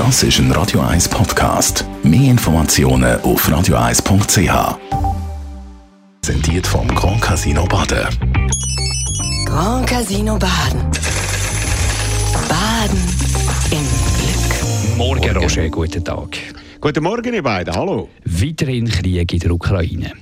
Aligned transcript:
Das 0.00 0.22
ist 0.22 0.38
ein 0.38 0.50
Radio 0.52 0.80
1 0.80 1.10
Podcast. 1.10 1.84
Mehr 2.02 2.30
Informationen 2.30 3.20
auf 3.20 3.46
radio1.ch. 3.46 4.78
Präsentiert 6.22 6.66
vom 6.66 6.88
Grand 6.94 7.20
Casino 7.20 7.66
Baden. 7.66 8.08
Grand 9.44 9.86
Casino 9.86 10.38
Baden. 10.38 10.80
Baden 12.48 12.98
im 13.72 13.84
Glück. 14.16 14.96
Morgen, 14.96 15.36
Roger, 15.36 15.68
guten 15.68 16.02
Tag. 16.02 16.38
Guten 16.80 17.04
Morgen, 17.04 17.34
ihr 17.34 17.42
beiden. 17.42 17.74
Hallo. 17.74 18.08
Weiterhin 18.24 18.88
Krieg 18.88 19.34
in 19.34 19.38
der 19.38 19.50
Ukraine. 19.50 20.14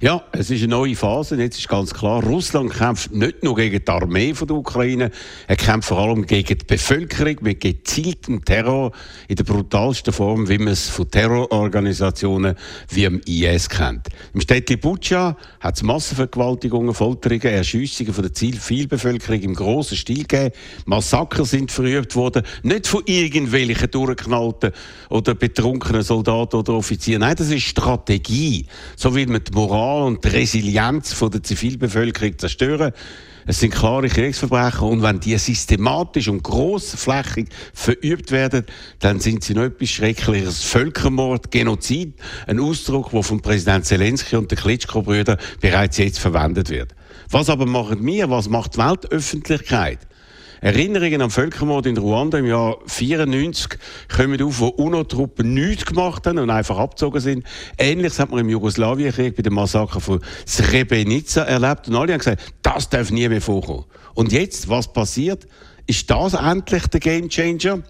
Ja, 0.00 0.24
es 0.32 0.50
ist 0.50 0.62
eine 0.62 0.68
neue 0.68 0.96
Phase. 0.96 1.36
Jetzt 1.36 1.58
ist 1.58 1.68
ganz 1.68 1.92
klar, 1.94 2.22
Russland 2.24 2.72
kämpft 2.72 3.12
nicht 3.12 3.42
nur 3.42 3.54
gegen 3.54 3.84
die 3.84 3.88
Armee 3.90 4.34
von 4.34 4.48
der 4.48 4.56
Ukraine, 4.56 5.10
er 5.46 5.56
kämpft 5.56 5.88
vor 5.88 5.98
allem 5.98 6.26
gegen 6.26 6.58
die 6.58 6.64
Bevölkerung 6.64 7.36
mit 7.42 7.60
gezieltem 7.60 8.44
Terror 8.44 8.92
in 9.28 9.36
der 9.36 9.44
brutalsten 9.44 10.12
Form, 10.12 10.48
wie 10.48 10.58
man 10.58 10.68
es 10.68 10.88
von 10.88 11.10
Terrororganisationen 11.10 12.56
wie 12.88 13.02
dem 13.02 13.20
IS 13.26 13.68
kennt. 13.68 14.08
Im 14.34 14.40
Städtchen 14.40 14.80
Butscha 14.80 15.36
hat 15.60 15.76
es 15.76 15.82
Massenvergewaltigungen, 15.82 16.94
Folterungen, 16.94 17.42
Erschüssungen 17.42 18.12
von 18.12 18.24
der 18.24 18.32
Zielbevölkerung 18.32 19.40
im 19.40 19.54
grossen 19.54 19.96
Stil 19.96 20.24
gegeben. 20.24 20.54
Massaker 20.86 21.44
sind 21.44 21.70
verübt 21.70 22.16
worden, 22.16 22.42
nicht 22.62 22.86
von 22.86 23.02
irgendwelchen 23.06 23.90
durchgeknallten 23.90 24.72
oder 25.10 25.34
betrunkenen 25.34 26.02
Soldaten 26.02 26.56
oder 26.56 26.72
Offizieren. 26.74 27.20
Nein, 27.20 27.36
das 27.36 27.50
ist 27.50 27.62
Strategie. 27.62 28.66
So 28.96 29.14
will 29.14 29.26
man 29.26 29.44
die 29.44 29.52
Moral 29.52 29.81
Moral 29.82 30.02
und 30.02 30.24
die 30.24 30.28
Resilienz 30.28 31.12
von 31.12 31.30
der 31.32 31.42
Zivilbevölkerung 31.42 32.38
zerstören. 32.38 32.92
Es 33.46 33.58
sind 33.58 33.74
klare 33.74 34.08
Kriegsverbrechen 34.08 34.86
und 34.86 35.02
wenn 35.02 35.18
die 35.18 35.36
systematisch 35.36 36.28
und 36.28 36.44
grossflächig 36.44 37.48
verübt 37.74 38.30
werden, 38.30 38.64
dann 39.00 39.18
sind 39.18 39.42
sie 39.42 39.54
noch 39.54 39.64
etwas 39.64 39.88
Schreckliches. 39.88 40.62
Völkermord, 40.62 41.50
Genozid, 41.50 42.14
ein 42.46 42.60
Ausdruck, 42.60 43.10
der 43.10 43.24
von 43.24 43.40
Präsident 43.40 43.84
Zelensky 43.84 44.36
und 44.36 44.52
den 44.52 44.58
Klitschko-Brüdern 44.58 45.38
bereits 45.60 45.98
jetzt 45.98 46.20
verwendet 46.20 46.70
wird. 46.70 46.94
Was 47.28 47.50
aber 47.50 47.66
machen 47.66 48.06
wir? 48.06 48.30
Was 48.30 48.48
macht 48.48 48.74
die 48.74 48.78
Weltöffentlichkeit? 48.78 49.98
Erinnerungen 50.62 51.22
am 51.22 51.30
Völkermord 51.32 51.86
in 51.86 51.96
Ruanda 51.96 52.38
im 52.38 52.46
Jahr 52.46 52.78
94 52.86 53.80
kommen 54.14 54.40
auf, 54.40 54.60
wo 54.60 54.68
UNO-Truppen 54.68 55.52
nichts 55.52 55.86
gemacht 55.86 56.24
haben 56.24 56.38
und 56.38 56.50
einfach 56.50 56.78
abgezogen 56.78 57.20
sind. 57.20 57.44
Ähnliches 57.78 58.20
hat 58.20 58.30
man 58.30 58.38
im 58.38 58.48
Jugoslawienkrieg 58.48 59.34
bei 59.34 59.42
dem 59.42 59.54
Massaker 59.54 59.98
von 59.98 60.20
Srebrenica 60.46 61.42
erlebt 61.42 61.88
und 61.88 61.96
alle 61.96 62.12
haben 62.12 62.20
gesagt, 62.20 62.54
das 62.62 62.88
darf 62.88 63.10
nie 63.10 63.28
mehr 63.28 63.40
vorkommen. 63.40 63.86
Und 64.14 64.30
jetzt, 64.30 64.68
was 64.68 64.92
passiert? 64.92 65.48
Ist 65.88 66.08
das 66.08 66.34
endlich 66.34 66.86
der 66.86 67.00
Gamechanger? 67.00 67.82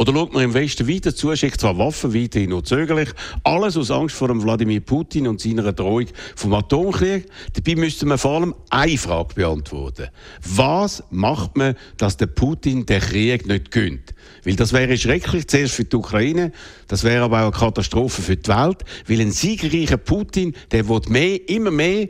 Oder 0.00 0.12
schaut 0.12 0.32
man 0.32 0.44
im 0.44 0.54
Westen 0.54 0.88
weiter 0.88 1.12
zu, 1.12 1.34
schickt 1.34 1.60
zwar 1.60 1.76
Waffen 1.76 2.14
weiterhin 2.14 2.50
nur 2.50 2.62
zögerlich, 2.62 3.08
alles 3.42 3.76
aus 3.76 3.90
Angst 3.90 4.14
vor 4.14 4.28
dem 4.28 4.40
Wladimir 4.40 4.80
Putin 4.80 5.26
und 5.26 5.40
seiner 5.40 5.72
Drohung 5.72 6.06
vom 6.36 6.54
Atomkrieg. 6.54 7.26
Dabei 7.54 7.74
müsste 7.74 8.06
man 8.06 8.16
vor 8.16 8.36
allem 8.36 8.54
eine 8.70 8.96
Frage 8.96 9.34
beantworten. 9.34 10.06
Was 10.44 11.02
macht 11.10 11.56
man, 11.56 11.74
dass 11.96 12.16
der 12.16 12.28
Putin 12.28 12.86
den 12.86 13.00
Krieg 13.00 13.48
nicht 13.48 13.72
gönnt? 13.72 14.14
Weil 14.44 14.54
das 14.54 14.72
wäre 14.72 14.96
schrecklich, 14.96 15.48
zuerst 15.48 15.74
für 15.74 15.84
die 15.84 15.96
Ukraine, 15.96 16.52
das 16.86 17.02
wäre 17.02 17.24
aber 17.24 17.40
auch 17.40 17.52
eine 17.52 17.66
Katastrophe 17.66 18.22
für 18.22 18.36
die 18.36 18.48
Welt, 18.48 18.84
weil 19.08 19.20
ein 19.20 19.32
siegreicher 19.32 19.96
Putin, 19.96 20.54
der 20.70 20.88
will 20.88 21.00
mehr, 21.08 21.48
immer 21.48 21.72
mehr, 21.72 22.06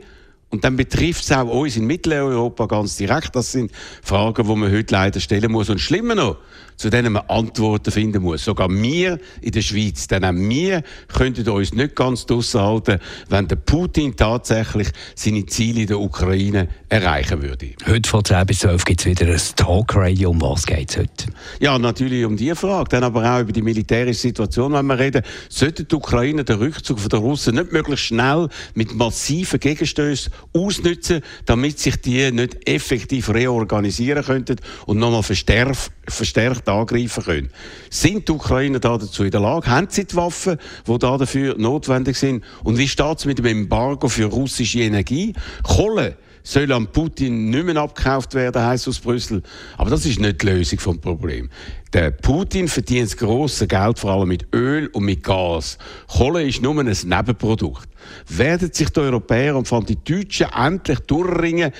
und 0.51 0.63
dann 0.63 0.75
betrifft 0.75 1.23
es 1.23 1.31
auch 1.31 1.47
uns 1.47 1.77
in 1.77 1.85
Mitteleuropa 1.85 2.65
ganz 2.65 2.95
direkt. 2.95 3.35
Das 3.35 3.51
sind 3.51 3.71
Fragen, 4.01 4.47
die 4.47 4.55
man 4.55 4.71
heute 4.71 4.93
leider 4.93 5.19
stellen 5.19 5.51
muss. 5.51 5.69
Und 5.69 5.79
schlimmer 5.79 6.15
noch, 6.15 6.37
zu 6.75 6.89
denen 6.89 7.13
man 7.13 7.23
Antworten 7.27 7.91
finden 7.91 8.23
muss. 8.23 8.45
Sogar 8.45 8.67
wir 8.69 9.19
in 9.41 9.51
der 9.51 9.61
Schweiz, 9.61 10.07
denn 10.07 10.25
auch 10.25 10.33
wir 10.33 10.81
könnten 11.13 11.47
uns 11.49 11.73
nicht 11.73 11.95
ganz 11.95 12.25
draussen 12.25 12.61
halten, 12.61 12.99
wenn 13.27 13.47
der 13.47 13.57
Putin 13.57 14.15
tatsächlich 14.15 14.87
seine 15.13 15.45
Ziele 15.45 15.81
in 15.81 15.87
der 15.87 15.99
Ukraine 15.99 16.67
erreichen 16.87 17.43
würde. 17.43 17.73
Heute 17.85 18.09
von 18.09 18.25
10 18.25 18.45
bis 18.47 18.59
12 18.59 18.85
gibt 18.85 19.01
es 19.01 19.05
wieder 19.05 19.27
ein 19.27 19.41
Talkradio. 19.55 20.31
Um 20.31 20.41
was 20.41 20.65
geht 20.65 20.89
es 20.89 20.97
heute? 20.97 21.27
Ja, 21.59 21.77
natürlich 21.77 22.25
um 22.25 22.37
diese 22.37 22.55
Frage, 22.55 22.89
dann 22.89 23.03
aber 23.03 23.35
auch 23.35 23.41
über 23.41 23.51
die 23.51 23.61
militärische 23.61 24.21
Situation, 24.21 24.73
wenn 24.73 24.87
wir 24.87 24.97
reden. 24.97 25.21
Sollte 25.49 25.83
die 25.83 25.95
Ukraine 25.95 26.43
den 26.43 26.57
Rückzug 26.57 27.07
der 27.07 27.19
Russen 27.19 27.55
nicht 27.55 27.71
möglichst 27.71 28.05
schnell 28.05 28.47
mit 28.73 28.95
massiven 28.95 29.59
Gegenstößen 29.59 30.31
ausnutzen, 30.53 31.21
damit 31.45 31.79
sich 31.79 31.97
die 31.97 32.31
nicht 32.31 32.67
effektiv 32.67 33.29
reorganisieren 33.29 34.23
könnten 34.23 34.57
und 34.85 34.97
nochmal 34.97 35.23
verstärkt, 35.23 35.91
verstärkt 36.09 36.67
angreifen 36.67 37.23
können. 37.23 37.49
Sind 37.89 38.27
die 38.27 38.31
Ukrainer 38.31 38.79
da 38.79 38.97
dazu 38.97 39.23
in 39.23 39.31
der 39.31 39.41
Lage? 39.41 39.67
Haben 39.67 39.87
sie 39.89 40.05
die 40.05 40.15
Waffen, 40.15 40.57
die 40.87 40.99
da 40.99 41.17
dafür 41.17 41.57
notwendig 41.57 42.17
sind? 42.17 42.43
Und 42.63 42.77
wie 42.77 42.87
steht 42.87 43.19
es 43.19 43.25
mit 43.25 43.39
dem 43.39 43.45
Embargo 43.45 44.07
für 44.07 44.25
russische 44.25 44.79
Energie? 44.79 45.33
Kohle 45.63 46.17
soll 46.43 46.71
an 46.71 46.87
Putin 46.87 47.49
nicht 47.49 47.65
mehr 47.65 47.77
abgekauft 47.77 48.33
werden, 48.33 48.63
heisst 48.63 48.87
aus 48.87 48.99
Brüssel. 48.99 49.43
Aber 49.77 49.89
das 49.89 50.05
ist 50.05 50.19
nicht 50.19 50.41
die 50.41 50.47
Lösung 50.47 50.79
des 50.79 51.01
Problems. 51.01 51.49
Der 51.93 52.11
Putin 52.11 52.67
verdient 52.67 53.15
das 53.21 53.67
Geld 53.67 53.99
vor 53.99 54.11
allem 54.11 54.29
mit 54.29 54.47
Öl 54.53 54.87
und 54.87 55.03
mit 55.03 55.23
Gas. 55.23 55.77
Kohle 56.07 56.47
ist 56.47 56.61
nur 56.61 56.79
ein 56.79 56.85
Nebenprodukt. 56.85 57.89
Werden 58.27 58.71
sich 58.71 58.89
die 58.89 58.99
Europäer 58.99 59.55
und 59.55 59.67
vor 59.67 59.79
allem 59.79 59.87
die 59.87 60.03
Deutschen 60.03 60.47
endlich 60.55 60.99
durchringen, 60.99 61.71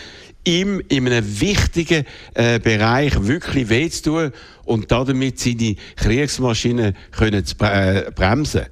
ihm 0.50 0.82
in 0.90 1.08
einem 1.08 1.42
wichtigen 1.42 2.06
äh, 2.34 2.60
Bereich 2.60 3.14
wirklich 3.26 3.70
weh 3.70 3.90
zu 3.90 4.04
tun 4.04 4.32
und 4.66 4.92
damit 4.92 5.40
seine 5.40 5.76
Kriegsmaschinen 5.96 6.96
können 7.12 7.46
zu 7.46 7.56
äh, 7.60 8.12
bremsen. 8.14 8.66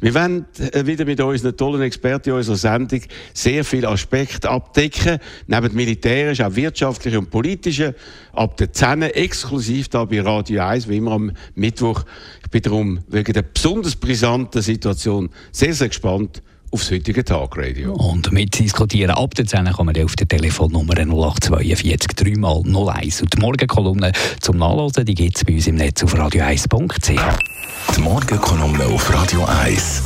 Wir 0.00 0.14
werden 0.14 0.46
äh, 0.58 0.86
wieder 0.86 1.04
mit 1.04 1.20
unseren 1.20 1.56
tollen 1.56 1.82
Experten 1.82 2.30
in 2.30 2.36
unserer 2.36 2.56
Sendung 2.56 3.00
sehr 3.34 3.64
viele 3.64 3.88
Aspekte 3.88 4.48
abdecken, 4.48 5.18
neben 5.48 5.74
militärischen, 5.74 6.46
auch 6.46 6.54
wirtschaftlichen 6.54 7.18
und 7.18 7.30
politischen, 7.30 7.94
ab 8.32 8.56
der 8.56 8.72
10 8.72 9.02
exklusiv 9.02 9.88
da 9.88 10.04
bei 10.04 10.20
Radio 10.20 10.62
1, 10.62 10.88
wie 10.88 10.98
immer 10.98 11.12
am 11.12 11.32
Mittwoch. 11.56 12.04
Ich 12.44 12.50
bin 12.50 12.62
darum 12.62 13.00
wegen 13.08 13.32
der 13.32 13.42
besonders 13.42 13.96
brisanten 13.96 14.62
Situation 14.62 15.30
sehr, 15.50 15.74
sehr 15.74 15.88
gespannt 15.88 16.42
aufs 16.70 16.90
heutige 16.90 17.24
Tagradio. 17.24 17.94
Und 17.94 18.32
mitdiskutieren 18.32 19.14
ab 19.14 19.34
der 19.34 19.46
10 19.46 19.64
kann 19.66 19.86
man 19.86 20.04
auf 20.04 20.16
der 20.16 20.28
Telefonnummer 20.28 20.94
0842 20.94 22.14
3 22.14 22.38
mal 22.38 22.62
01. 22.64 23.22
Und 23.22 23.34
die 23.34 23.38
Morgenkolumne 23.38 24.12
zum 24.40 24.58
Nachlesen, 24.58 25.04
die 25.04 25.14
gibt 25.14 25.36
es 25.36 25.44
bei 25.44 25.54
uns 25.54 25.66
im 25.66 25.76
Netz 25.76 26.02
auf 26.04 26.14
radio1.ch. 26.14 27.20
Die 27.96 28.00
Morgenkolumne 28.00 28.84
auf 28.86 29.12
Radio 29.12 29.44
1. 29.44 30.02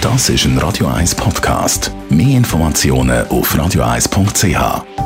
Das 0.00 0.28
ist 0.28 0.44
ein 0.44 0.58
Radio 0.58 0.88
1 0.88 1.14
Podcast. 1.14 1.90
Mehr 2.10 2.36
Informationen 2.36 3.26
auf 3.28 3.54
radio1.ch. 3.54 5.01